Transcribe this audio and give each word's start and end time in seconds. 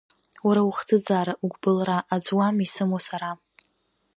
Уара 0.45 0.61
ухӡыӡаара, 0.69 1.33
угәбылра, 1.45 1.97
аӡә 2.13 2.31
уами 2.37 2.63
исымоу 2.65 3.01
сара… 3.07 3.29